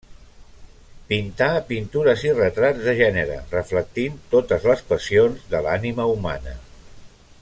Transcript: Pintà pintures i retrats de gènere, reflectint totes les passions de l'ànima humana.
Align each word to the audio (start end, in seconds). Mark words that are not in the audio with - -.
Pintà 1.09 1.49
pintures 1.67 2.23
i 2.27 2.31
retrats 2.39 2.81
de 2.87 2.95
gènere, 3.01 3.35
reflectint 3.53 4.17
totes 4.33 4.67
les 4.71 4.83
passions 4.93 5.45
de 5.53 5.63
l'ànima 5.67 6.09
humana. 6.15 6.57